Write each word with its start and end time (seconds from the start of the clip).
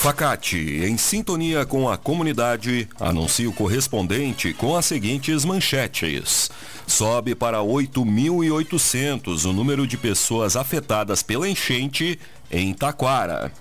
Facate, 0.00 0.84
em 0.84 0.96
sintonia 0.96 1.66
com 1.66 1.88
a 1.88 1.98
comunidade, 1.98 2.88
anuncia 3.00 3.50
o 3.50 3.52
correspondente 3.52 4.54
com 4.54 4.76
as 4.76 4.86
seguintes 4.86 5.44
manchetes. 5.44 6.48
Sobe 6.86 7.34
para 7.34 7.58
8.800 7.58 9.44
o 9.44 9.52
número 9.52 9.88
de 9.88 9.96
pessoas 9.98 10.54
afetadas 10.54 11.20
pela 11.24 11.48
enchente 11.48 12.16
em 12.48 12.72
Taquara. 12.72 13.52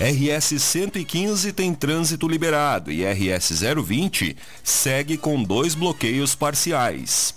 RS 0.00 0.60
115 0.60 1.52
tem 1.52 1.72
trânsito 1.72 2.26
liberado 2.26 2.90
e 2.90 3.04
RS 3.04 3.62
020 3.62 4.36
segue 4.64 5.16
com 5.16 5.40
dois 5.40 5.76
bloqueios 5.76 6.34
parciais. 6.34 7.32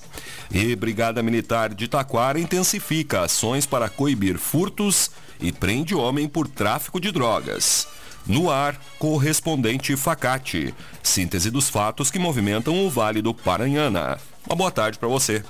E 0.51 0.75
Brigada 0.75 1.21
Militar 1.21 1.75
de 1.75 1.87
Taquara 1.87 2.39
intensifica 2.39 3.21
ações 3.21 3.67
para 3.67 3.87
coibir 3.87 4.39
furtos 4.39 5.11
e 5.39 5.51
prende 5.51 5.93
homem 5.93 6.27
por 6.27 6.47
tráfico 6.47 6.99
de 6.99 7.11
drogas. 7.11 7.87
No 8.25 8.49
ar, 8.49 8.79
correspondente 8.99 9.95
Facate. 9.95 10.73
Síntese 11.01 11.49
dos 11.49 11.69
fatos 11.69 12.11
que 12.11 12.19
movimentam 12.19 12.85
o 12.85 12.89
Vale 12.89 13.21
do 13.21 13.33
Paranhana. 13.33 14.17
Uma 14.47 14.55
boa 14.55 14.71
tarde 14.71 14.97
para 14.97 15.07
você. 15.07 15.43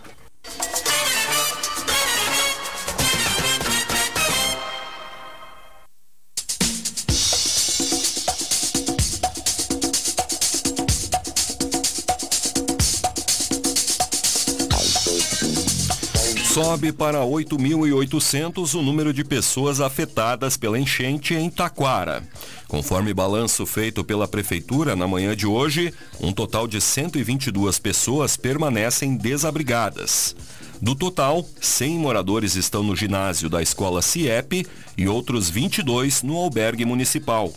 Sobe 16.54 16.92
para 16.92 17.20
8.800 17.20 18.76
o 18.76 18.82
número 18.82 19.14
de 19.14 19.24
pessoas 19.24 19.80
afetadas 19.80 20.58
pela 20.58 20.78
enchente 20.78 21.34
em 21.34 21.50
Taquara. 21.50 22.24
Conforme 22.72 23.14
balanço 23.14 23.66
feito 23.66 24.02
pela 24.02 24.26
Prefeitura 24.26 24.96
na 24.96 25.06
manhã 25.06 25.36
de 25.36 25.46
hoje, 25.46 25.94
um 26.22 26.32
total 26.32 26.66
de 26.66 26.80
122 26.80 27.78
pessoas 27.80 28.38
permanecem 28.38 29.18
desabrigadas. 29.18 30.34
Do 30.82 30.96
total, 30.96 31.46
100 31.60 32.00
moradores 32.00 32.56
estão 32.56 32.82
no 32.82 32.96
ginásio 32.96 33.50
da 33.50 33.62
escola 33.62 34.02
CIEP 34.02 34.66
e 34.98 35.06
outros 35.06 35.50
22 35.50 36.24
no 36.24 36.38
albergue 36.38 36.86
municipal. 36.86 37.54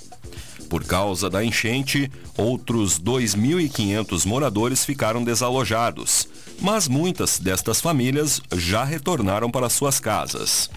Por 0.75 0.84
causa 0.84 1.30
da 1.30 1.44
enchente, 1.44 2.11
outros 2.36 2.98
2.500 2.98 4.27
moradores 4.27 4.84
ficaram 4.84 5.22
desalojados 5.22 6.27
mas 6.61 6.89
muitas 6.89 7.39
destas 7.39 7.80
famílias 7.80 8.41
já 8.53 8.84
retornaram 8.84 9.50
para 9.50 9.69
suas 9.69 9.98
casas. 10.00 10.70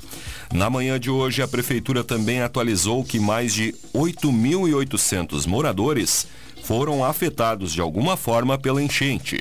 Na 0.54 0.70
manhã 0.70 1.00
de 1.00 1.10
hoje, 1.10 1.42
a 1.42 1.48
Prefeitura 1.48 2.04
também 2.04 2.42
atualizou 2.42 3.04
que 3.04 3.20
mais 3.20 3.54
de 3.54 3.74
8.800 3.94 5.46
moradores 5.46 6.28
foram 6.64 7.04
afetados 7.04 7.74
de 7.74 7.82
alguma 7.82 8.18
forma 8.18 8.58
pela 8.58 8.82
enchente. 8.82 9.40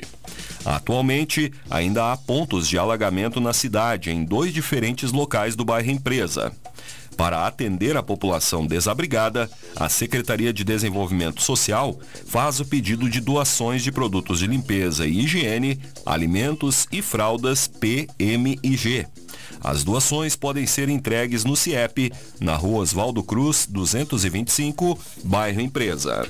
Atualmente, 0.65 1.51
ainda 1.69 2.11
há 2.11 2.17
pontos 2.17 2.67
de 2.67 2.77
alagamento 2.77 3.39
na 3.39 3.53
cidade, 3.53 4.11
em 4.11 4.23
dois 4.23 4.53
diferentes 4.53 5.11
locais 5.11 5.55
do 5.55 5.63
bairro 5.63 5.91
Empresa. 5.91 6.51
Para 7.17 7.47
atender 7.47 7.97
a 7.97 8.03
população 8.03 8.67
desabrigada, 8.67 9.49
a 9.75 9.89
Secretaria 9.89 10.53
de 10.53 10.63
Desenvolvimento 10.63 11.41
Social 11.41 11.99
faz 12.27 12.59
o 12.59 12.65
pedido 12.65 13.09
de 13.09 13.19
doações 13.19 13.83
de 13.83 13.91
produtos 13.91 14.37
de 14.37 14.45
limpeza 14.45 15.07
e 15.07 15.21
higiene, 15.21 15.79
alimentos 16.05 16.87
e 16.91 17.01
fraldas 17.01 17.67
PMIG. 17.67 19.07
As 19.63 19.83
doações 19.83 20.35
podem 20.35 20.67
ser 20.67 20.89
entregues 20.89 21.43
no 21.43 21.55
CIEP, 21.55 22.13
na 22.39 22.55
rua 22.55 22.81
Oswaldo 22.81 23.23
Cruz, 23.23 23.67
225, 23.67 24.97
bairro 25.23 25.59
Empresa. 25.59 26.29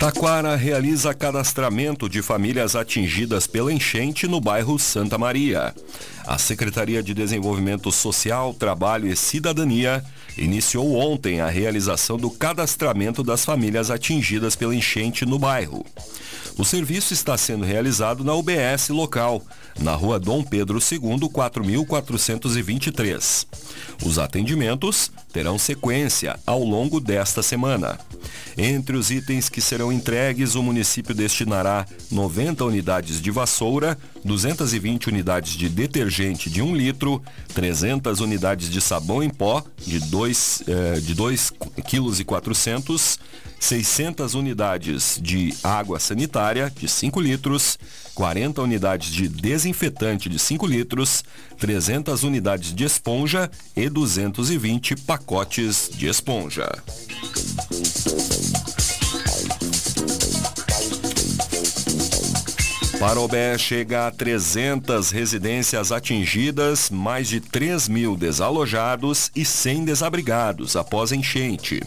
Taquara 0.00 0.56
realiza 0.56 1.12
cadastramento 1.12 2.08
de 2.08 2.22
famílias 2.22 2.74
atingidas 2.74 3.46
pela 3.46 3.70
enchente 3.70 4.26
no 4.26 4.40
bairro 4.40 4.78
Santa 4.78 5.18
Maria. 5.18 5.74
A 6.26 6.38
Secretaria 6.38 7.02
de 7.02 7.12
Desenvolvimento 7.12 7.92
Social, 7.92 8.54
Trabalho 8.54 9.06
e 9.08 9.14
Cidadania 9.14 10.02
iniciou 10.38 10.94
ontem 10.94 11.42
a 11.42 11.50
realização 11.50 12.16
do 12.16 12.30
cadastramento 12.30 13.22
das 13.22 13.44
famílias 13.44 13.90
atingidas 13.90 14.56
pela 14.56 14.74
enchente 14.74 15.26
no 15.26 15.38
bairro. 15.38 15.84
O 16.60 16.64
serviço 16.64 17.12
está 17.14 17.38
sendo 17.38 17.64
realizado 17.64 18.22
na 18.22 18.34
UBS 18.34 18.90
local, 18.90 19.42
na 19.78 19.94
rua 19.94 20.20
Dom 20.20 20.42
Pedro 20.42 20.78
II, 20.78 21.30
4423. 21.32 23.46
Os 24.04 24.18
atendimentos 24.18 25.10
terão 25.32 25.58
sequência 25.58 26.38
ao 26.44 26.62
longo 26.62 27.00
desta 27.00 27.42
semana. 27.42 27.98
Entre 28.58 28.94
os 28.94 29.10
itens 29.10 29.48
que 29.48 29.62
serão 29.62 29.90
entregues, 29.90 30.54
o 30.54 30.62
município 30.62 31.14
destinará 31.14 31.86
90 32.10 32.62
unidades 32.62 33.22
de 33.22 33.30
vassoura, 33.30 33.96
220 34.22 35.08
unidades 35.08 35.54
de 35.54 35.66
detergente 35.66 36.50
de 36.50 36.60
1 36.60 36.76
litro, 36.76 37.22
300 37.54 38.20
unidades 38.20 38.68
de 38.68 38.82
sabão 38.82 39.22
em 39.22 39.30
pó 39.30 39.64
de 39.78 39.98
2 39.98 40.64
eh, 40.68 41.00
de 41.00 41.16
2,4 41.16 41.82
kg 41.82 42.22
600 43.60 44.34
unidades 44.34 45.20
de 45.22 45.54
água 45.62 46.00
sanitária 46.00 46.72
de 46.74 46.88
5 46.88 47.20
litros, 47.20 47.78
40 48.14 48.62
unidades 48.62 49.12
de 49.12 49.28
desinfetante 49.28 50.28
de 50.28 50.38
5 50.38 50.66
litros, 50.66 51.22
300 51.58 52.24
unidades 52.24 52.74
de 52.74 52.84
esponja 52.84 53.50
e 53.76 53.88
220 53.88 54.96
pacotes 54.96 55.90
de 55.94 56.08
esponja. 56.08 56.82
Parobé 63.00 63.56
chega 63.56 64.08
a 64.08 64.10
300 64.10 65.10
residências 65.10 65.90
atingidas, 65.90 66.90
mais 66.90 67.28
de 67.28 67.40
3 67.40 67.88
mil 67.88 68.14
desalojados 68.14 69.30
e 69.34 69.42
100 69.42 69.86
desabrigados 69.86 70.76
após 70.76 71.10
enchente. 71.10 71.82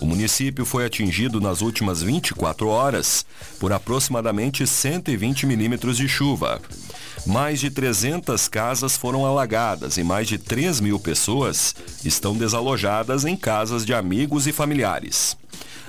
O 0.00 0.04
município 0.04 0.64
foi 0.64 0.84
atingido 0.84 1.40
nas 1.40 1.62
últimas 1.62 2.02
24 2.02 2.66
horas 2.66 3.24
por 3.60 3.72
aproximadamente 3.72 4.66
120 4.66 5.46
milímetros 5.46 5.96
de 5.96 6.08
chuva. 6.08 6.60
Mais 7.24 7.60
de 7.60 7.70
300 7.70 8.48
casas 8.48 8.96
foram 8.96 9.24
alagadas 9.24 9.96
e 9.96 10.02
mais 10.02 10.26
de 10.26 10.38
3 10.38 10.80
mil 10.80 10.98
pessoas 10.98 11.72
estão 12.04 12.36
desalojadas 12.36 13.24
em 13.24 13.36
casas 13.36 13.86
de 13.86 13.94
amigos 13.94 14.48
e 14.48 14.52
familiares. 14.52 15.36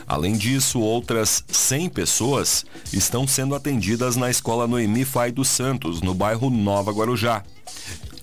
Além 0.09 0.33
disso, 0.35 0.79
outras 0.79 1.43
100 1.47 1.89
pessoas 1.89 2.65
estão 2.91 3.27
sendo 3.27 3.53
atendidas 3.53 4.15
na 4.15 4.27
Escola 4.27 4.67
Noemi 4.67 5.05
Fai 5.05 5.31
dos 5.31 5.49
Santos, 5.49 6.01
no 6.01 6.15
bairro 6.15 6.49
Nova 6.49 6.91
Guarujá. 6.91 7.43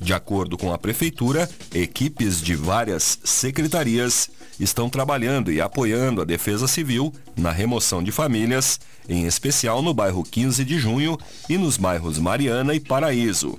De 0.00 0.12
acordo 0.12 0.58
com 0.58 0.72
a 0.72 0.78
Prefeitura, 0.78 1.48
equipes 1.72 2.42
de 2.42 2.56
várias 2.56 3.20
secretarias 3.22 4.28
estão 4.58 4.90
trabalhando 4.90 5.52
e 5.52 5.60
apoiando 5.60 6.20
a 6.20 6.24
Defesa 6.24 6.66
Civil 6.66 7.12
na 7.36 7.52
remoção 7.52 8.02
de 8.02 8.10
famílias, 8.10 8.80
em 9.08 9.24
especial 9.24 9.80
no 9.80 9.94
bairro 9.94 10.24
15 10.24 10.64
de 10.64 10.80
Junho 10.80 11.16
e 11.48 11.56
nos 11.56 11.76
bairros 11.76 12.18
Mariana 12.18 12.74
e 12.74 12.80
Paraíso. 12.80 13.56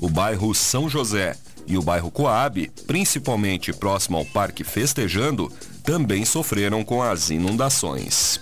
O 0.00 0.10
bairro 0.10 0.52
São 0.56 0.88
José 0.88 1.36
e 1.66 1.76
o 1.76 1.82
bairro 1.82 2.10
Coab, 2.10 2.70
principalmente 2.86 3.72
próximo 3.72 4.16
ao 4.16 4.24
Parque 4.24 4.64
Festejando, 4.64 5.52
também 5.82 6.24
sofreram 6.24 6.84
com 6.84 7.02
as 7.02 7.30
inundações. 7.30 8.40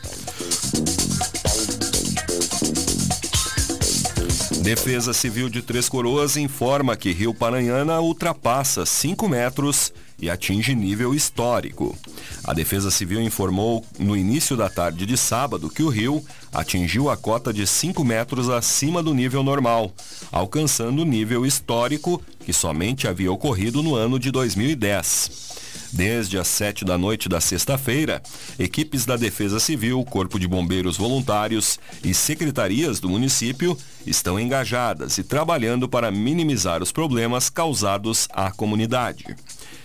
Defesa 4.69 5.15
Civil 5.15 5.49
de 5.49 5.63
Três 5.63 5.89
Coroas 5.89 6.37
informa 6.37 6.95
que 6.95 7.11
Rio 7.11 7.33
Paranhana 7.33 8.01
ultrapassa 8.01 8.85
5 8.85 9.27
metros 9.27 9.95
e 10.21 10.29
atinge 10.29 10.75
nível 10.75 11.15
histórico. 11.15 11.97
A 12.45 12.53
Defesa 12.53 12.91
Civil 12.91 13.23
informou 13.23 13.83
no 13.99 14.15
início 14.15 14.59
da 14.59 14.69
tarde 14.69 15.07
de 15.07 15.17
sábado 15.17 15.71
que 15.71 15.83
o 15.83 15.89
rio 15.89 16.23
atingiu 16.53 17.09
a 17.09 17.17
cota 17.17 17.51
de 17.51 17.67
5 17.67 18.05
metros 18.05 18.51
acima 18.51 19.03
do 19.03 19.15
nível 19.15 19.43
normal, 19.43 19.91
alcançando 20.31 21.01
o 21.01 21.07
nível 21.07 21.47
histórico 21.47 22.21
que 22.41 22.53
somente 22.53 23.09
havia 23.09 23.33
ocorrido 23.33 23.83
no 23.83 23.95
ano 23.95 24.19
de 24.19 24.31
2010. 24.31 25.68
Desde 25.93 26.39
as 26.39 26.49
7 26.49 26.85
da 26.85 26.99
noite 26.99 27.29
da 27.29 27.41
sexta-feira, 27.41 28.23
equipes 28.59 29.07
da 29.07 29.17
Defesa 29.17 29.59
Civil, 29.59 30.05
Corpo 30.05 30.39
de 30.39 30.47
Bombeiros 30.47 30.97
Voluntários 30.97 31.79
e 32.05 32.13
secretarias 32.13 33.01
do 33.01 33.09
município 33.09 33.77
estão 34.07 34.39
engajadas 34.39 35.19
e 35.19 35.25
trabalhando 35.25 35.89
para 35.89 36.11
minimizar 36.11 36.83
os 36.83 36.93
problemas 36.93 37.49
causados 37.49 38.29
à 38.33 38.51
comunidade. 38.51 39.37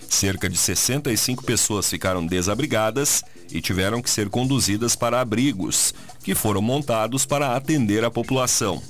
Cerca 0.08 0.48
de 0.48 0.56
65 0.56 1.42
pessoas 1.42 1.88
ficaram 1.88 2.24
desabrigadas 2.24 3.24
e 3.50 3.60
tiveram 3.60 4.00
que 4.02 4.10
ser 4.10 4.28
conduzidas 4.28 4.94
para 4.94 5.20
abrigos, 5.20 5.94
que 6.22 6.34
foram 6.34 6.62
montados 6.62 7.26
para 7.26 7.56
atender 7.56 8.04
a 8.04 8.10
população. 8.10 8.82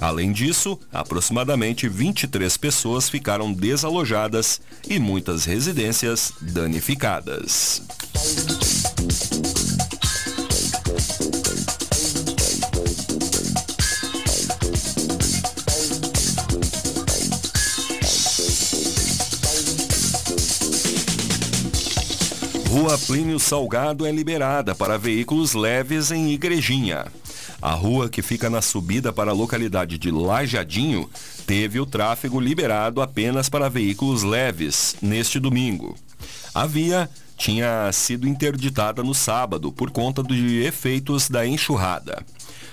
Além 0.00 0.32
disso, 0.32 0.78
aproximadamente 0.92 1.88
23 1.88 2.56
pessoas 2.56 3.08
ficaram 3.08 3.52
desalojadas 3.52 4.60
e 4.88 4.98
muitas 4.98 5.44
residências 5.44 6.32
danificadas. 6.40 7.82
Rua 22.68 22.96
Plínio 22.98 23.40
Salgado 23.40 24.06
é 24.06 24.12
liberada 24.12 24.74
para 24.74 24.96
veículos 24.96 25.54
leves 25.54 26.12
em 26.12 26.30
Igrejinha. 26.30 27.06
A 27.60 27.72
rua 27.72 28.08
que 28.08 28.22
fica 28.22 28.48
na 28.48 28.62
subida 28.62 29.12
para 29.12 29.32
a 29.32 29.34
localidade 29.34 29.98
de 29.98 30.10
Lajadinho 30.10 31.10
teve 31.44 31.80
o 31.80 31.86
tráfego 31.86 32.38
liberado 32.38 33.02
apenas 33.02 33.48
para 33.48 33.68
veículos 33.68 34.22
leves 34.22 34.96
neste 35.02 35.40
domingo. 35.40 35.96
A 36.54 36.66
via 36.66 37.10
tinha 37.36 37.90
sido 37.92 38.28
interditada 38.28 39.02
no 39.02 39.14
sábado 39.14 39.72
por 39.72 39.90
conta 39.90 40.22
de 40.22 40.62
efeitos 40.64 41.28
da 41.28 41.46
enxurrada. 41.46 42.24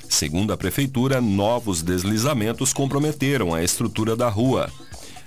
Segundo 0.07 0.53
a 0.53 0.57
prefeitura, 0.57 1.19
novos 1.19 1.81
deslizamentos 1.81 2.71
comprometeram 2.71 3.53
a 3.53 3.63
estrutura 3.63 4.15
da 4.15 4.29
rua. 4.29 4.71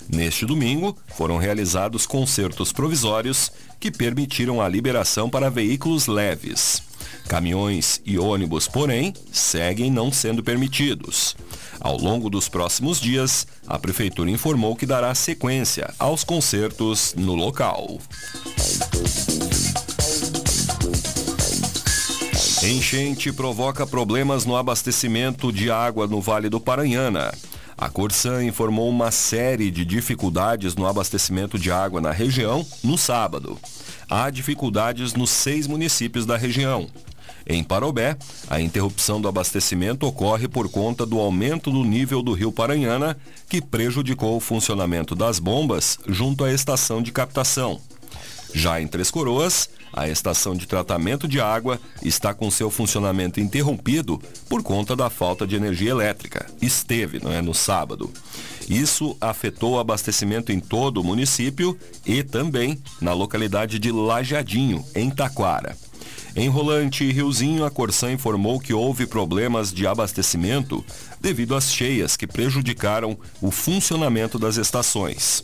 Neste 0.07 0.45
domingo, 0.45 0.97
foram 1.15 1.37
realizados 1.37 2.07
concertos 2.07 2.71
provisórios 2.71 3.51
que 3.79 3.91
permitiram 3.91 4.61
a 4.61 4.67
liberação 4.67 5.29
para 5.29 5.49
veículos 5.49 6.07
leves. 6.07 6.83
Caminhões 7.27 8.01
e 8.05 8.17
ônibus, 8.17 8.67
porém, 8.67 9.13
seguem 9.31 9.91
não 9.91 10.11
sendo 10.11 10.43
permitidos. 10.43 11.35
Ao 11.79 11.97
longo 11.97 12.29
dos 12.29 12.49
próximos 12.49 12.99
dias, 12.99 13.47
a 13.67 13.77
Prefeitura 13.77 14.29
informou 14.29 14.75
que 14.75 14.85
dará 14.85 15.13
sequência 15.13 15.93
aos 15.99 16.23
concertos 16.23 17.13
no 17.15 17.35
local. 17.35 17.99
Enchente 22.63 23.31
provoca 23.31 23.87
problemas 23.87 24.43
no 24.45 24.57
abastecimento 24.57 25.51
de 25.51 25.71
água 25.71 26.07
no 26.07 26.19
Vale 26.19 26.49
do 26.49 26.59
Paranhana. 26.59 27.31
A 27.81 27.87
Corsan 27.87 28.43
informou 28.43 28.89
uma 28.89 29.09
série 29.09 29.71
de 29.71 29.85
dificuldades 29.85 30.75
no 30.75 30.85
abastecimento 30.85 31.57
de 31.57 31.71
água 31.71 32.01
na 32.01 32.11
região 32.11 32.67
no 32.83 32.97
sábado. 32.97 33.57
Há 34.09 34.29
dificuldades 34.29 35.13
nos 35.13 35.29
seis 35.29 35.65
municípios 35.65 36.25
da 36.25 36.35
região. 36.35 36.89
Em 37.47 37.63
Parobé, 37.63 38.17
a 38.49 38.59
interrupção 38.59 39.21
do 39.21 39.29
abastecimento 39.29 40.05
ocorre 40.05 40.45
por 40.45 40.69
conta 40.69 41.05
do 41.05 41.19
aumento 41.19 41.71
do 41.71 41.85
nível 41.85 42.21
do 42.21 42.33
rio 42.33 42.51
Paranhana, 42.51 43.15
que 43.47 43.61
prejudicou 43.61 44.35
o 44.35 44.41
funcionamento 44.41 45.15
das 45.15 45.39
bombas 45.39 45.97
junto 46.05 46.43
à 46.43 46.51
estação 46.51 47.01
de 47.01 47.13
captação. 47.13 47.79
Já 48.53 48.81
em 48.81 48.87
Três 48.87 49.09
Coroas, 49.09 49.69
a 49.93 50.07
estação 50.07 50.55
de 50.55 50.67
tratamento 50.67 51.27
de 51.27 51.39
água 51.39 51.79
está 52.01 52.33
com 52.33 52.49
seu 52.49 52.69
funcionamento 52.69 53.39
interrompido 53.39 54.21
por 54.47 54.63
conta 54.63 54.95
da 54.95 55.09
falta 55.09 55.45
de 55.45 55.55
energia 55.55 55.91
elétrica. 55.91 56.45
Esteve, 56.61 57.23
não 57.23 57.31
é, 57.31 57.41
no 57.41 57.53
sábado. 57.53 58.11
Isso 58.69 59.17
afetou 59.19 59.73
o 59.73 59.79
abastecimento 59.79 60.51
em 60.51 60.59
todo 60.59 61.01
o 61.01 61.03
município 61.03 61.77
e 62.05 62.23
também 62.23 62.79
na 63.01 63.13
localidade 63.13 63.79
de 63.79 63.91
Lajadinho, 63.91 64.85
em 64.95 65.09
Taquara. 65.09 65.75
Em 66.35 66.47
Rolante 66.47 67.03
e 67.03 67.11
Riozinho, 67.11 67.65
a 67.65 67.71
Corsan 67.71 68.11
informou 68.11 68.59
que 68.59 68.73
houve 68.73 69.07
problemas 69.07 69.73
de 69.73 69.87
abastecimento 69.87 70.85
devido 71.19 71.55
às 71.55 71.71
cheias 71.71 72.15
que 72.15 72.27
prejudicaram 72.27 73.17
o 73.41 73.49
funcionamento 73.49 74.37
das 74.37 74.55
estações. 74.55 75.43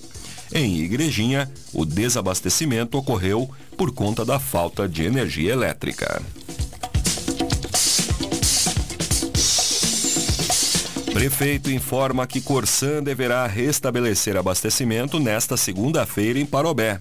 Em 0.54 0.78
Igrejinha, 0.78 1.52
o 1.74 1.86
desabastecimento 1.86 2.98
ocorreu 2.98 3.50
por 3.78 3.92
conta 3.92 4.24
da 4.24 4.40
falta 4.40 4.88
de 4.88 5.04
energia 5.04 5.52
elétrica. 5.52 6.22
Prefeito 11.14 11.72
informa 11.72 12.28
que 12.28 12.42
Corsan 12.42 13.02
deverá 13.02 13.48
restabelecer 13.48 14.36
abastecimento 14.36 15.18
nesta 15.20 15.56
segunda-feira 15.56 16.38
em 16.38 16.46
Parobé. 16.46 17.00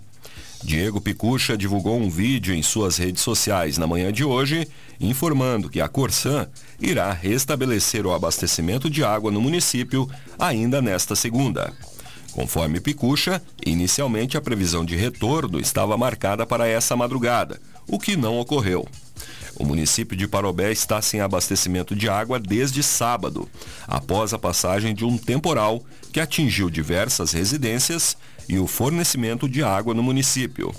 Diego 0.63 1.01
Picucha 1.01 1.59
divulgou 1.59 2.01
um 2.01 2.09
vídeo 2.09 2.55
em 2.55 2.63
suas 2.63 2.97
redes 2.97 3.23
sociais 3.23 3.77
na 3.77 3.87
manhã 3.87 4.13
de 4.13 4.25
hoje, 4.25 4.67
informando 4.99 5.69
que 5.69 5.81
a 5.81 5.89
Corsan 5.89 6.49
irá 6.81 7.13
restabelecer 7.13 8.07
o 8.07 8.15
abastecimento 8.15 8.89
de 8.89 9.05
água 9.05 9.31
no 9.31 9.41
município 9.41 10.09
ainda 10.39 10.81
nesta 10.81 11.15
segunda. 11.15 11.73
Conforme 12.35 12.81
Picucha, 12.81 13.41
inicialmente 13.65 14.37
a 14.37 14.41
previsão 14.41 14.85
de 14.85 14.97
retorno 14.97 15.61
estava 15.61 15.97
marcada 15.97 16.45
para 16.45 16.67
essa 16.67 16.97
madrugada, 16.97 17.61
o 17.87 17.97
que 17.97 18.17
não 18.17 18.41
ocorreu. 18.41 18.89
O 19.57 19.65
município 19.65 20.17
de 20.17 20.27
Parobé 20.27 20.73
está 20.73 21.01
sem 21.01 21.21
abastecimento 21.21 21.95
de 21.95 22.09
água 22.09 22.41
desde 22.41 22.83
sábado, 22.83 23.49
após 23.87 24.35
a 24.35 24.39
passagem 24.39 24.93
de 24.93 25.05
um 25.05 25.17
temporal 25.17 25.81
que 26.13 26.19
atingiu 26.19 26.69
diversas 26.69 27.31
residências 27.31 28.17
e 28.49 28.59
o 28.59 28.67
fornecimento 28.67 29.49
de 29.49 29.63
água 29.63 29.95
no 29.95 30.03
município. 30.03 30.75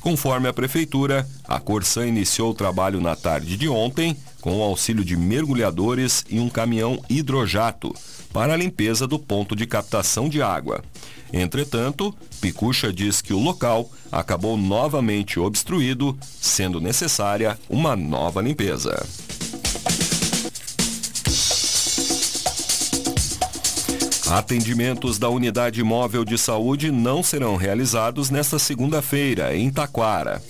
Conforme 0.00 0.46
a 0.46 0.52
prefeitura, 0.52 1.28
a 1.42 1.58
Corsan 1.58 2.06
iniciou 2.06 2.52
o 2.52 2.54
trabalho 2.54 3.00
na 3.00 3.16
tarde 3.16 3.56
de 3.56 3.68
ontem 3.68 4.16
com 4.44 4.58
o 4.58 4.62
auxílio 4.62 5.02
de 5.02 5.16
mergulhadores 5.16 6.22
e 6.28 6.38
um 6.38 6.50
caminhão 6.50 7.02
hidrojato 7.08 7.94
para 8.30 8.52
a 8.52 8.56
limpeza 8.58 9.06
do 9.06 9.18
ponto 9.18 9.56
de 9.56 9.66
captação 9.66 10.28
de 10.28 10.42
água. 10.42 10.84
Entretanto, 11.32 12.14
Picucha 12.42 12.92
diz 12.92 13.22
que 13.22 13.32
o 13.32 13.38
local 13.38 13.90
acabou 14.12 14.58
novamente 14.58 15.40
obstruído, 15.40 16.14
sendo 16.42 16.78
necessária 16.78 17.58
uma 17.70 17.96
nova 17.96 18.42
limpeza. 18.42 19.06
Atendimentos 24.30 25.18
da 25.18 25.30
Unidade 25.30 25.82
Móvel 25.82 26.22
de 26.22 26.36
Saúde 26.36 26.90
não 26.90 27.22
serão 27.22 27.56
realizados 27.56 28.28
nesta 28.28 28.58
segunda-feira, 28.58 29.56
em 29.56 29.70
Taquara. 29.70 30.42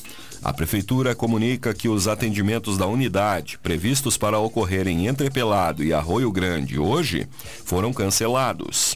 A 0.45 0.53
Prefeitura 0.53 1.15
comunica 1.15 1.73
que 1.73 1.89
os 1.89 2.07
atendimentos 2.07 2.77
da 2.77 2.87
unidade, 2.87 3.59
previstos 3.63 4.19
para 4.19 4.39
ocorrerem 4.39 5.07
em 5.07 5.09
Entrepelado 5.09 5.83
e 5.83 5.91
Arroio 5.91 6.31
Grande 6.31 6.79
hoje, 6.79 7.27
foram 7.65 7.95
cancelados. 7.95 8.95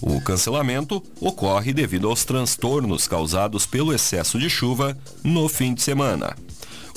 O 0.00 0.18
cancelamento 0.22 1.02
ocorre 1.20 1.74
devido 1.74 2.08
aos 2.08 2.24
transtornos 2.24 3.06
causados 3.06 3.66
pelo 3.66 3.92
excesso 3.92 4.38
de 4.38 4.48
chuva 4.48 4.96
no 5.22 5.50
fim 5.50 5.74
de 5.74 5.82
semana. 5.82 6.34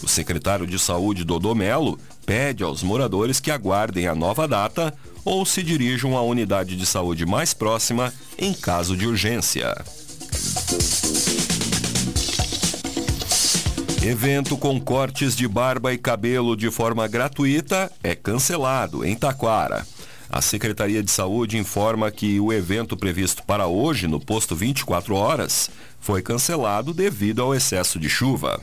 O 0.01 0.07
secretário 0.07 0.65
de 0.65 0.79
Saúde, 0.79 1.25
Dodô 1.25 1.53
Melo, 1.53 1.99
pede 2.25 2.63
aos 2.63 2.81
moradores 2.81 3.41
que 3.41 3.51
aguardem 3.51 4.07
a 4.07 4.15
nova 4.15 4.47
data 4.47 4.93
ou 5.25 5.45
se 5.45 5.61
dirijam 5.61 6.15
à 6.15 6.21
unidade 6.21 6.77
de 6.77 6.85
saúde 6.85 7.25
mais 7.25 7.53
próxima 7.53 8.13
em 8.37 8.53
caso 8.53 8.95
de 8.95 9.05
urgência. 9.05 9.75
Evento 14.01 14.57
com 14.57 14.79
cortes 14.79 15.35
de 15.35 15.45
barba 15.45 15.93
e 15.93 15.97
cabelo 15.97 16.55
de 16.55 16.71
forma 16.71 17.05
gratuita 17.05 17.91
é 18.01 18.15
cancelado 18.15 19.03
em 19.03 19.13
Taquara. 19.13 19.85
A 20.29 20.41
Secretaria 20.41 21.03
de 21.03 21.11
Saúde 21.11 21.57
informa 21.57 22.09
que 22.09 22.39
o 22.39 22.53
evento 22.53 22.95
previsto 22.95 23.43
para 23.43 23.67
hoje 23.67 24.07
no 24.07 24.17
posto 24.17 24.55
24 24.55 25.13
horas 25.13 25.69
foi 25.99 26.21
cancelado 26.21 26.93
devido 26.93 27.41
ao 27.41 27.53
excesso 27.53 27.99
de 27.99 28.07
chuva. 28.07 28.61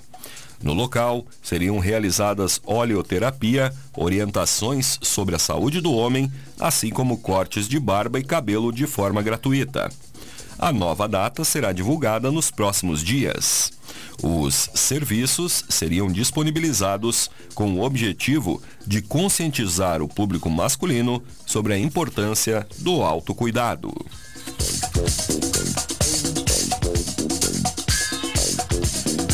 No 0.62 0.72
local, 0.72 1.26
seriam 1.42 1.78
realizadas 1.78 2.58
oleoterapia, 2.64 3.70
orientações 3.94 4.98
sobre 5.02 5.36
a 5.36 5.38
saúde 5.38 5.82
do 5.82 5.92
homem, 5.92 6.32
assim 6.58 6.88
como 6.88 7.18
cortes 7.18 7.68
de 7.68 7.78
barba 7.78 8.18
e 8.18 8.24
cabelo 8.24 8.72
de 8.72 8.86
forma 8.86 9.20
gratuita. 9.20 9.90
A 10.58 10.72
nova 10.72 11.06
data 11.06 11.44
será 11.44 11.70
divulgada 11.70 12.30
nos 12.30 12.50
próximos 12.50 13.02
dias. 13.02 13.72
Os 14.22 14.70
serviços 14.74 15.64
seriam 15.68 16.08
disponibilizados 16.08 17.30
com 17.54 17.74
o 17.74 17.82
objetivo 17.82 18.62
de 18.86 19.02
conscientizar 19.02 20.00
o 20.00 20.08
público 20.08 20.48
masculino 20.48 21.22
sobre 21.44 21.74
a 21.74 21.78
importância 21.78 22.66
do 22.78 23.02
autocuidado. 23.02 23.92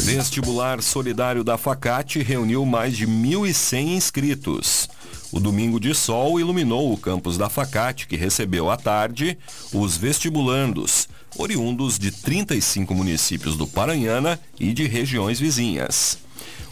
Vestibular 0.00 0.82
Solidário 0.82 1.44
da 1.44 1.56
Facate 1.56 2.20
reuniu 2.20 2.66
mais 2.66 2.96
de 2.96 3.06
1.100 3.06 3.82
inscritos. 3.94 4.88
O 5.32 5.40
domingo 5.40 5.80
de 5.80 5.94
sol 5.94 6.38
iluminou 6.38 6.92
o 6.92 6.98
campus 6.98 7.38
da 7.38 7.48
Facate, 7.48 8.06
que 8.06 8.16
recebeu 8.16 8.70
à 8.70 8.76
tarde 8.76 9.38
os 9.72 9.96
vestibulandos, 9.96 11.08
oriundos 11.38 11.98
de 11.98 12.10
35 12.10 12.94
municípios 12.94 13.56
do 13.56 13.66
Paranhana 13.66 14.38
e 14.60 14.74
de 14.74 14.86
regiões 14.86 15.40
vizinhas. 15.40 16.18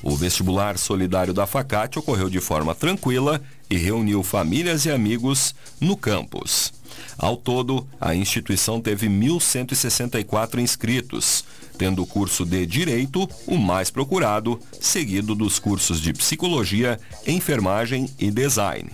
O 0.03 0.15
vestibular 0.15 0.77
solidário 0.77 1.33
da 1.33 1.47
Facate 1.47 1.99
ocorreu 1.99 2.29
de 2.29 2.39
forma 2.39 2.75
tranquila 2.75 3.41
e 3.71 3.79
reuniu 3.79 4.23
famílias 4.23 4.85
e 4.85 4.91
amigos 4.91 5.55
no 5.81 5.97
campus. 5.97 6.80
Ao 7.21 7.37
todo, 7.37 7.87
a 8.01 8.15
instituição 8.15 8.81
teve 8.81 9.07
1.164 9.07 10.59
inscritos, 10.59 11.45
tendo 11.77 12.03
o 12.03 12.07
curso 12.07 12.47
de 12.47 12.65
Direito 12.65 13.29
o 13.47 13.59
mais 13.59 13.91
procurado, 13.91 14.59
seguido 14.81 15.35
dos 15.35 15.59
cursos 15.59 16.01
de 16.01 16.15
Psicologia, 16.15 16.99
Enfermagem 17.27 18.09
e 18.19 18.31
Design. 18.31 18.91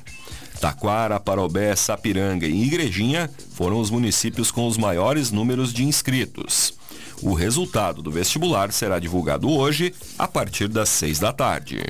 Taquara, 0.61 1.21
Parobé, 1.21 1.77
Sapiranga 1.77 2.47
e 2.47 2.65
Igrejinha 2.65 3.31
foram 3.53 3.79
os 3.79 3.91
municípios 3.91 4.51
com 4.51 4.67
os 4.67 4.77
maiores 4.77 5.31
números 5.31 5.73
de 5.73 5.85
inscritos. 5.85 6.75
O 7.23 7.33
resultado 7.33 8.03
do 8.03 8.11
vestibular 8.11 8.73
será 8.73 8.99
divulgado 8.99 9.49
hoje, 9.49 9.95
a 10.19 10.27
partir 10.27 10.67
das 10.67 10.89
seis 10.89 11.21
da 11.21 11.33
tarde. 11.33 11.81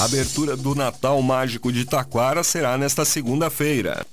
A 0.00 0.04
abertura 0.04 0.56
do 0.56 0.74
Natal 0.74 1.20
Mágico 1.20 1.70
de 1.70 1.84
Taquara 1.84 2.42
será 2.42 2.78
nesta 2.78 3.04
segunda-feira. 3.04 4.06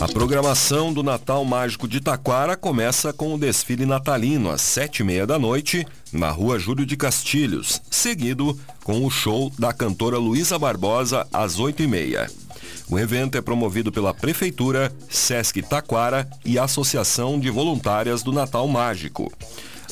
A 0.00 0.08
programação 0.08 0.94
do 0.94 1.02
Natal 1.02 1.44
Mágico 1.44 1.86
de 1.86 2.00
Taquara 2.00 2.56
começa 2.56 3.12
com 3.12 3.34
o 3.34 3.38
desfile 3.38 3.84
natalino 3.84 4.50
às 4.50 4.62
sete 4.62 5.00
e 5.00 5.04
meia 5.04 5.26
da 5.26 5.38
noite 5.38 5.86
na 6.10 6.30
rua 6.30 6.58
Júlio 6.58 6.86
de 6.86 6.96
Castilhos, 6.96 7.82
seguido 7.90 8.58
com 8.82 9.04
o 9.04 9.10
show 9.10 9.52
da 9.58 9.74
cantora 9.74 10.16
Luísa 10.16 10.58
Barbosa 10.58 11.28
às 11.30 11.58
oito 11.58 11.82
e 11.82 11.86
meia. 11.86 12.30
O 12.90 12.98
evento 12.98 13.38
é 13.38 13.40
promovido 13.40 13.92
pela 13.92 14.12
Prefeitura, 14.12 14.92
Sesc 15.08 15.62
Taquara 15.62 16.28
e 16.44 16.58
Associação 16.58 17.38
de 17.38 17.48
Voluntárias 17.48 18.24
do 18.24 18.32
Natal 18.32 18.66
Mágico. 18.66 19.32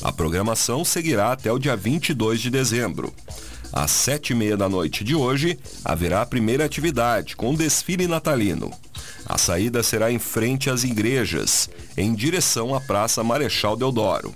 A 0.01 0.11
programação 0.11 0.83
seguirá 0.83 1.31
até 1.31 1.49
o 1.49 1.57
dia 1.57 1.77
22 1.77 2.41
de 2.41 2.49
dezembro. 2.49 3.13
Às 3.71 3.91
sete 3.91 4.31
e 4.31 4.35
meia 4.35 4.57
da 4.57 4.67
noite 4.67 5.05
de 5.05 5.15
hoje, 5.15 5.57
haverá 5.85 6.21
a 6.21 6.25
primeira 6.25 6.65
atividade, 6.65 7.37
com 7.37 7.55
desfile 7.55 8.05
natalino. 8.05 8.69
A 9.25 9.37
saída 9.37 9.81
será 9.81 10.11
em 10.11 10.19
frente 10.19 10.69
às 10.69 10.83
igrejas, 10.83 11.69
em 11.95 12.13
direção 12.13 12.75
à 12.75 12.81
Praça 12.81 13.23
Marechal 13.23 13.77
Deodoro. 13.77 14.33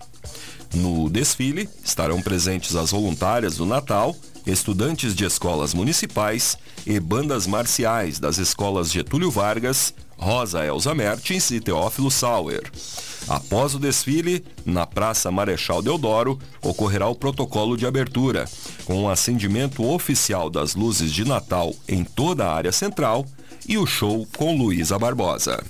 No 0.73 1.09
desfile 1.09 1.67
estarão 1.83 2.21
presentes 2.21 2.77
as 2.77 2.91
voluntárias 2.91 3.57
do 3.57 3.65
Natal, 3.65 4.15
estudantes 4.45 5.15
de 5.15 5.25
escolas 5.25 5.73
municipais 5.73 6.57
e 6.85 6.99
bandas 6.99 7.47
marciais 7.47 8.19
das 8.19 8.37
escolas 8.37 8.91
Getúlio 8.91 9.31
Vargas, 9.31 9.93
Rosa 10.17 10.65
Elza 10.65 10.93
Mertins 10.93 11.51
e 11.51 11.59
Teófilo 11.59 12.11
Sauer. 12.11 12.69
Após 13.27 13.73
o 13.73 13.79
desfile, 13.79 14.43
na 14.65 14.85
Praça 14.85 15.31
Marechal 15.31 15.81
Deodoro, 15.81 16.37
ocorrerá 16.61 17.07
o 17.07 17.15
protocolo 17.15 17.77
de 17.77 17.85
abertura, 17.85 18.45
com 18.85 19.03
o 19.03 19.09
acendimento 19.09 19.83
oficial 19.85 20.49
das 20.49 20.75
luzes 20.75 21.11
de 21.11 21.25
Natal 21.25 21.73
em 21.87 22.03
toda 22.03 22.45
a 22.45 22.53
área 22.53 22.71
central 22.71 23.25
e 23.67 23.77
o 23.77 23.85
show 23.85 24.27
com 24.37 24.57
Luísa 24.57 24.99
Barbosa. 24.99 25.63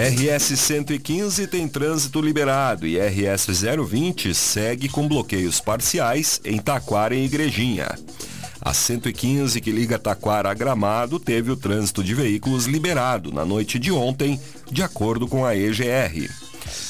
RS 0.00 0.58
115 0.58 1.46
tem 1.46 1.68
trânsito 1.68 2.22
liberado 2.22 2.86
e 2.86 2.98
RS 2.98 3.48
020 3.86 4.34
segue 4.34 4.88
com 4.88 5.06
bloqueios 5.06 5.60
parciais 5.60 6.40
em 6.42 6.56
Taquara 6.56 7.14
e 7.14 7.26
Igrejinha. 7.26 7.86
A 8.62 8.72
115 8.72 9.60
que 9.60 9.70
liga 9.70 9.98
Taquara 9.98 10.50
a 10.50 10.54
Gramado 10.54 11.20
teve 11.20 11.50
o 11.50 11.56
trânsito 11.56 12.02
de 12.02 12.14
veículos 12.14 12.64
liberado 12.64 13.30
na 13.30 13.44
noite 13.44 13.78
de 13.78 13.92
ontem, 13.92 14.40
de 14.70 14.82
acordo 14.82 15.28
com 15.28 15.44
a 15.44 15.54
EGR. 15.54 16.30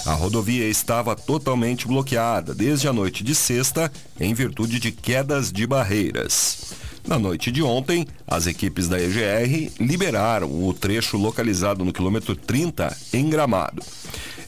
A 0.06 0.12
rodovia 0.12 0.68
estava 0.68 1.16
totalmente 1.16 1.88
bloqueada 1.88 2.54
desde 2.54 2.86
a 2.86 2.92
noite 2.92 3.24
de 3.24 3.34
sexta, 3.34 3.90
em 4.20 4.32
virtude 4.34 4.78
de 4.78 4.92
quedas 4.92 5.50
de 5.50 5.66
barreiras. 5.66 6.79
Na 7.06 7.18
noite 7.18 7.50
de 7.50 7.62
ontem, 7.62 8.06
as 8.26 8.46
equipes 8.46 8.88
da 8.88 9.00
EGR 9.00 9.72
liberaram 9.80 10.48
o 10.64 10.72
trecho 10.72 11.16
localizado 11.16 11.84
no 11.84 11.92
quilômetro 11.92 12.36
30 12.36 12.96
em 13.12 13.28
Gramado. 13.28 13.82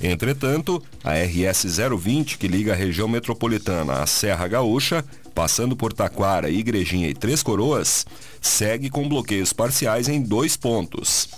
Entretanto, 0.01 0.83
a 1.05 1.13
RS 1.13 1.65
020, 1.99 2.37
que 2.37 2.49
liga 2.49 2.73
a 2.73 2.77
região 2.77 3.09
metropolitana 3.09 4.03
à 4.03 4.07
Serra 4.07 4.49
Gaúcha, 4.49 5.05
passando 5.33 5.77
por 5.77 5.93
Taquara, 5.93 6.51
Igrejinha 6.51 7.09
e 7.09 7.15
Três 7.15 7.43
Coroas, 7.43 8.05
segue 8.41 8.91
com 8.91 9.09
bloqueios 9.09 9.53
parciais 9.53 10.09
em 10.09 10.21
dois 10.21 10.57
pontos. 10.57 11.29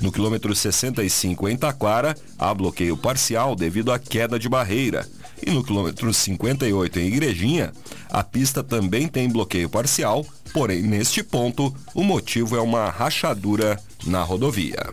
No 0.00 0.10
quilômetro 0.10 0.54
65 0.54 1.48
em 1.48 1.56
Taquara, 1.56 2.16
há 2.38 2.54
bloqueio 2.54 2.96
parcial 2.96 3.54
devido 3.54 3.92
à 3.92 3.98
queda 3.98 4.38
de 4.38 4.48
barreira. 4.48 5.06
E 5.44 5.50
no 5.50 5.64
quilômetro 5.64 6.12
58 6.12 7.00
em 7.00 7.06
Igrejinha, 7.08 7.72
a 8.08 8.22
pista 8.22 8.62
também 8.62 9.08
tem 9.08 9.28
bloqueio 9.28 9.68
parcial, 9.68 10.24
porém 10.52 10.82
neste 10.82 11.22
ponto 11.22 11.74
o 11.94 12.02
motivo 12.02 12.56
é 12.56 12.60
uma 12.60 12.88
rachadura 12.88 13.78
na 14.06 14.22
rodovia. 14.22 14.92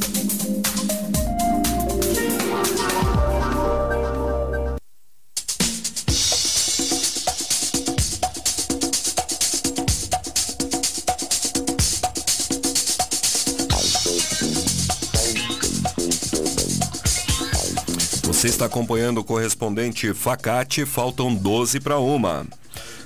Você 18.41 18.47
está 18.47 18.65
acompanhando 18.65 19.19
o 19.19 19.23
correspondente 19.23 20.15
Facate, 20.15 20.83
faltam 20.83 21.31
12 21.31 21.79
para 21.79 21.99
uma. 21.99 22.43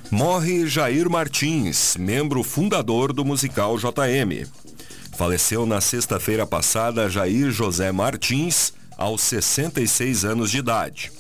Morre 0.10 0.66
Jair 0.66 1.10
Martins, 1.10 1.98
membro 1.98 2.42
fundador 2.42 3.12
do 3.12 3.26
musical 3.26 3.78
JM. 3.78 4.48
Faleceu 5.18 5.66
na 5.66 5.82
sexta-feira 5.82 6.48
passada 6.48 7.10
Jair 7.10 7.52
José 7.52 7.92
Martins, 7.92 8.72
aos 8.98 9.24
66 9.24 10.24
anos 10.24 10.50
de 10.50 10.60
idade. 10.60 11.12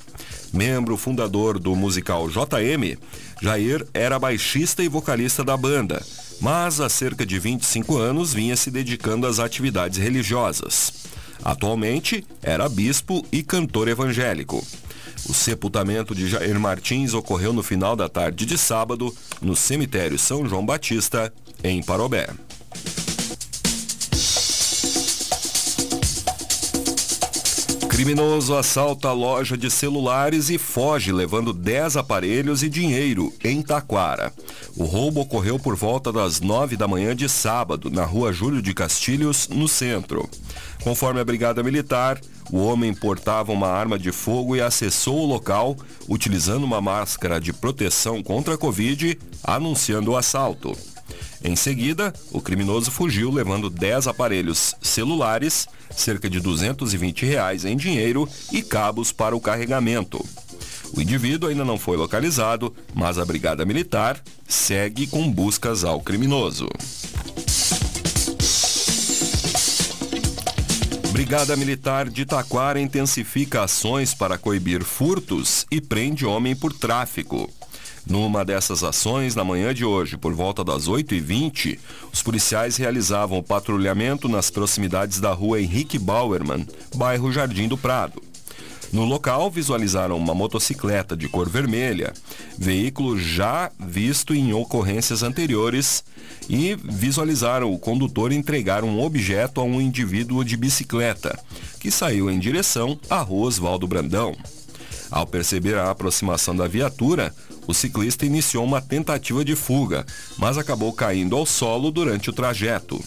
Membro 0.53 0.95
fundador 0.95 1.60
do 1.60 1.75
musical 1.75 2.29
JM, 2.29 2.98
Jair 3.41 3.86
era 3.93 4.17
baixista 4.17 4.81
e 4.81 4.88
vocalista 4.88 5.43
da 5.43 5.57
banda, 5.57 6.01
mas 6.39 6.79
há 6.79 6.88
cerca 6.88 7.25
de 7.25 7.38
25 7.38 7.98
anos 7.98 8.34
vinha 8.34 8.55
se 8.55 8.72
dedicando 8.72 9.27
às 9.27 9.39
atividades 9.39 9.98
religiosas. 9.98 11.03
Atualmente 11.44 12.24
era 12.42 12.68
bispo 12.70 13.25
e 13.32 13.44
cantor 13.44 13.88
evangélico. 13.88 14.65
O 15.27 15.34
sepultamento 15.34 16.13
de 16.13 16.27
Jair 16.27 16.60
Martins 16.60 17.13
ocorreu 17.13 17.51
no 17.51 17.63
final 17.63 17.96
da 17.96 18.08
tarde 18.08 18.46
de 18.46 18.58
sábado 18.58 19.15
no 19.42 19.56
cemitério 19.56 20.20
São 20.20 20.48
João 20.48 20.65
Batista, 20.65 21.34
em 21.63 21.82
Parobé. 21.82 22.30
Criminoso 27.95 28.57
assalta 28.57 29.07
a 29.07 29.13
loja 29.13 29.55
de 29.55 29.71
celulares 29.71 30.49
e 30.49 30.57
foge 30.57 31.13
levando 31.13 31.53
10 31.53 31.95
aparelhos 31.95 32.61
e 32.61 32.67
dinheiro 32.67 33.31
em 33.41 33.61
Taquara. 33.61 34.33
O 34.75 34.83
roubo 34.83 35.21
ocorreu 35.21 35.57
por 35.57 35.77
volta 35.77 36.11
das 36.11 36.41
9 36.41 36.75
da 36.75 36.89
manhã 36.89 37.15
de 37.15 37.29
sábado, 37.29 37.89
na 37.89 38.03
rua 38.03 38.33
Júlio 38.33 38.61
de 38.61 38.73
Castilhos, 38.73 39.47
no 39.47 39.65
centro. 39.65 40.29
Conforme 40.83 41.21
a 41.21 41.23
Brigada 41.23 41.63
Militar, 41.63 42.19
o 42.51 42.57
homem 42.57 42.93
portava 42.93 43.53
uma 43.53 43.69
arma 43.69 43.97
de 43.97 44.11
fogo 44.11 44.57
e 44.57 44.61
acessou 44.61 45.19
o 45.19 45.25
local 45.25 45.77
utilizando 46.05 46.65
uma 46.65 46.81
máscara 46.81 47.39
de 47.39 47.53
proteção 47.53 48.21
contra 48.21 48.55
a 48.55 48.57
Covid, 48.57 49.17
anunciando 49.41 50.11
o 50.11 50.17
assalto. 50.17 50.77
Em 51.41 51.55
seguida, 51.55 52.13
o 52.31 52.41
criminoso 52.41 52.91
fugiu 52.91 53.31
levando 53.31 53.69
10 53.69 54.07
aparelhos 54.07 54.75
celulares, 54.81 55.67
cerca 55.95 56.29
de 56.29 56.39
220 56.39 57.25
reais 57.25 57.65
em 57.65 57.75
dinheiro 57.75 58.27
e 58.51 58.61
cabos 58.61 59.11
para 59.11 59.35
o 59.35 59.41
carregamento. 59.41 60.23
O 60.95 61.01
indivíduo 61.01 61.49
ainda 61.49 61.65
não 61.65 61.77
foi 61.77 61.97
localizado, 61.97 62.73
mas 62.93 63.17
a 63.17 63.25
Brigada 63.25 63.65
Militar 63.65 64.21
segue 64.47 65.07
com 65.07 65.29
buscas 65.31 65.83
ao 65.83 65.99
criminoso. 66.01 66.67
Brigada 71.11 71.55
Militar 71.55 72.09
de 72.09 72.25
Taquara 72.25 72.79
intensifica 72.79 73.63
ações 73.63 74.13
para 74.13 74.37
coibir 74.37 74.83
furtos 74.83 75.65
e 75.71 75.79
prende 75.81 76.25
homem 76.25 76.55
por 76.55 76.73
tráfico. 76.73 77.49
Numa 78.07 78.45
dessas 78.45 78.83
ações, 78.83 79.33
na 79.33 79.43
manhã 79.43 79.74
de 79.74 79.83
hoje, 79.83 80.15
por 80.15 80.33
volta 80.33 80.63
das 80.63 80.88
8h20, 80.88 81.79
os 82.13 82.21
policiais 82.21 82.77
realizavam 82.77 83.39
o 83.39 83.43
patrulhamento 83.43 84.29
nas 84.29 84.51
proximidades 84.51 85.19
da 85.19 85.33
rua 85.33 85.59
Henrique 85.59 85.97
Bauerman, 85.97 86.67
bairro 86.95 87.31
Jardim 87.31 87.67
do 87.67 87.77
Prado. 87.77 88.21
No 88.93 89.03
local, 89.03 89.50
visualizaram 89.50 90.15
uma 90.17 90.35
motocicleta 90.35 91.17
de 91.17 91.27
cor 91.27 91.50
vermelha, 91.50 92.13
veículo 92.57 93.17
já 93.19 93.71
visto 93.79 94.35
em 94.35 94.53
ocorrências 94.53 95.24
anteriores, 95.24 96.03
e 96.47 96.75
visualizaram 96.75 97.74
o 97.74 97.79
condutor 97.79 98.31
entregar 98.31 98.83
um 98.83 99.01
objeto 99.03 99.59
a 99.59 99.63
um 99.63 99.81
indivíduo 99.81 100.45
de 100.45 100.55
bicicleta, 100.55 101.38
que 101.79 101.89
saiu 101.89 102.29
em 102.29 102.38
direção 102.38 103.00
à 103.09 103.19
rua 103.19 103.47
Oswaldo 103.47 103.88
Brandão. 103.88 104.35
Ao 105.09 105.25
perceber 105.25 105.75
a 105.75 105.91
aproximação 105.91 106.55
da 106.55 106.67
viatura, 106.67 107.33
o 107.67 107.74
ciclista 107.74 108.25
iniciou 108.25 108.63
uma 108.63 108.81
tentativa 108.81 109.43
de 109.43 109.55
fuga, 109.55 110.05
mas 110.38 110.57
acabou 110.57 110.91
caindo 110.93 111.36
ao 111.36 111.45
solo 111.45 111.91
durante 111.91 112.29
o 112.29 112.34
trajeto. 112.34 113.03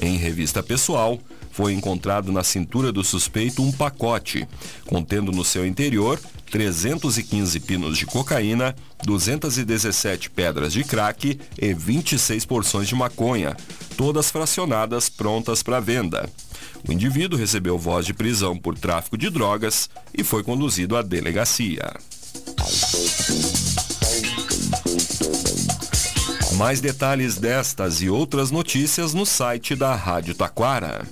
Em 0.00 0.16
revista 0.16 0.62
pessoal, 0.62 1.18
foi 1.50 1.72
encontrado 1.72 2.30
na 2.30 2.44
cintura 2.44 2.92
do 2.92 3.02
suspeito 3.02 3.62
um 3.62 3.72
pacote, 3.72 4.46
contendo 4.86 5.32
no 5.32 5.44
seu 5.44 5.66
interior 5.66 6.20
315 6.50 7.60
pinos 7.60 7.98
de 7.98 8.06
cocaína, 8.06 8.76
217 9.04 10.30
pedras 10.30 10.72
de 10.72 10.84
crack 10.84 11.38
e 11.60 11.74
26 11.74 12.44
porções 12.44 12.86
de 12.88 12.94
maconha, 12.94 13.56
todas 13.96 14.30
fracionadas 14.30 15.08
prontas 15.08 15.62
para 15.62 15.80
venda. 15.80 16.30
O 16.88 16.92
indivíduo 16.92 17.38
recebeu 17.38 17.76
voz 17.76 18.06
de 18.06 18.14
prisão 18.14 18.56
por 18.56 18.78
tráfico 18.78 19.18
de 19.18 19.28
drogas 19.28 19.90
e 20.16 20.22
foi 20.22 20.44
conduzido 20.44 20.96
à 20.96 21.02
delegacia. 21.02 21.92
Mais 26.56 26.80
detalhes 26.80 27.36
destas 27.36 28.02
e 28.02 28.10
outras 28.10 28.50
notícias 28.50 29.14
no 29.14 29.24
site 29.24 29.76
da 29.76 29.94
Rádio 29.94 30.34
Taquara. 30.34 31.06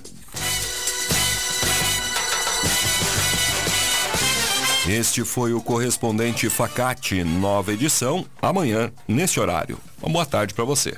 Este 4.87 5.25
foi 5.25 5.53
o 5.53 5.61
correspondente 5.61 6.49
Facate, 6.49 7.23
nova 7.23 7.73
edição, 7.73 8.25
amanhã, 8.41 8.91
nesse 9.07 9.39
horário. 9.39 9.77
Uma 10.01 10.13
boa 10.13 10.25
tarde 10.25 10.53
para 10.53 10.63
você. 10.63 10.97